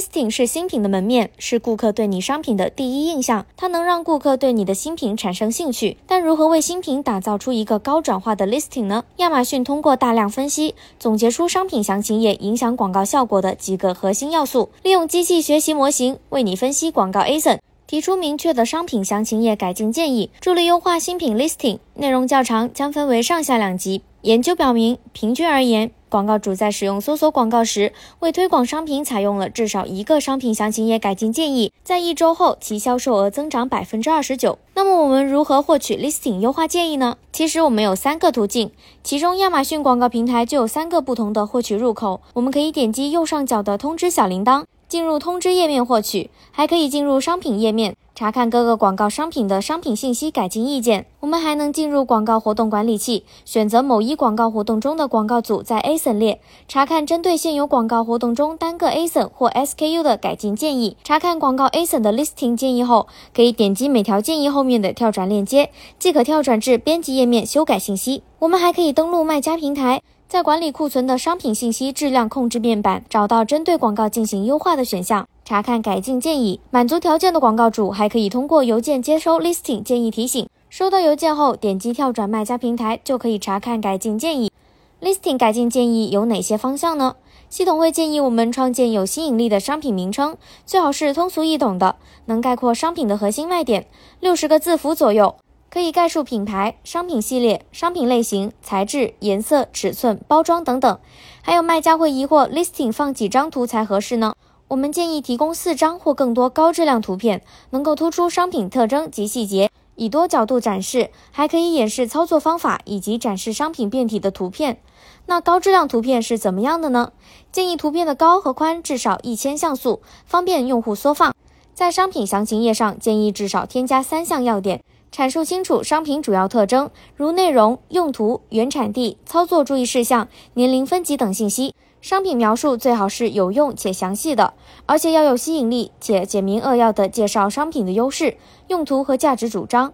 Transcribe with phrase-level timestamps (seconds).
[0.00, 5.98] Listing 是新品的门面，是顾客对你商品的第一印象，它能让顾客对你的新品产生兴趣。
[6.06, 9.04] 但如何为新品打造出一个高转化的 Listing 呢？
[9.16, 21.78] 亚马逊通过大量分析，总结出商品详情页影响广告效果的几个核心要素，利用机器学习模型为你分析广告 ASIN，提出明确的商品详情页改进建议，助力优化新品 Listing。
[21.96, 24.00] 内容较长，将分为上下两集。
[24.22, 34.58] 研究表明，平均而言，广告主在使用搜索广告时，为推广商品采用了至少一个商品详情页改进建议，在一周后，其销售额增长百分之二十九。
[34.74, 37.16] 那么，我们如何获取 listing 优化建议呢？
[37.32, 38.72] 其实我们有三个途径，
[39.04, 42.20] 其中亚马逊广告平台就有三个不同的获取入口。
[42.34, 44.64] 我们可以点击右上角的通知小铃铛。
[44.90, 51.06] 进入通知页面获取，还可以进入商品页面查看各个广告商品的商品信息改进意见。
[51.20, 60.96] 我们还能进入广告活动管理器，选择某一广告活动中的广告组在 ASIN 列，查看针对现有广告活动中单个 ASIN 或 SKU 的改进建议。
[61.04, 68.24] 查看广告 ASIN 的 listing 建议后，可以点击每条建议后面的跳转链接，即可跳转至编辑页面修改信息。
[68.40, 70.02] 我们还可以登录卖家平台。
[70.30, 76.60] 在管理库存的商品信息质量控制面板，找到针对广告进行优化的选项，查看改进建议。
[76.70, 80.48] 满足条件的广告主还可以通过邮件接收 listing 建议提醒。
[80.68, 84.52] 收到邮件后，点击跳转卖家平台就可以查看改进建议。
[85.00, 87.16] listing 改进建议有哪些方向呢？
[87.48, 93.88] 系统会建议我们创建有吸引力的商品名称，最好是通俗易懂的，能概括商品的核心卖点，
[94.20, 95.34] 六十个字符左右。
[95.72, 100.98] 可以概述品牌、商品系列、商品类型、材质、颜色、尺寸、包装等等。
[101.42, 104.34] 还有卖家会疑惑，listing 放几张图才合适呢？
[104.66, 114.80] 我们建议提供四张或更多高质量图片，能够突出商品特征及细节，以多角度展示，还可以演示操作方法以及展示商品变体的图片。
[115.26, 117.12] 那高质量图片是怎么样的呢？
[117.52, 121.32] 建议图片的高和宽至少一千像素，方便用户缩放。
[121.72, 124.82] 在商品详情页上，建议至少添加三项要点。
[125.12, 131.74] 阐述清楚商品主要特征，如内容、用途、原产地、操作注意事项、年龄分级等信息。
[132.00, 134.54] 商品描述最好是有用且详细的，
[134.86, 138.36] 而且要有吸引力且简明扼要的介绍商品的优势、
[138.68, 139.92] 用途和价值主张。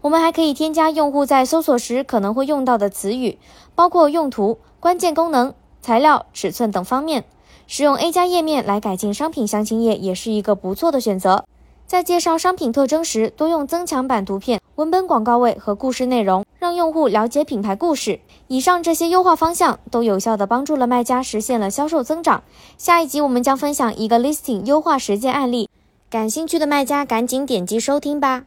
[0.00, 3.38] 我们还可以添加用户在搜索时可能会用到的词语，
[3.74, 7.24] 包括用途、关键功能、材料、尺寸等方面。
[7.66, 11.44] 使用 A 加页面来改进商品详情页也是一个不错的选择。
[11.86, 18.20] 在介绍商品特征时，多用增强版图片、文本广告位和故事内容，让用户了解品牌故事。
[18.48, 22.42] 以上这些优化方向都有效地帮助了卖家实现了销售增长。
[22.78, 25.68] 下一集我们将分享一个 listing 优化实践案例，
[26.08, 28.44] 感兴趣的卖家赶紧点击收听吧。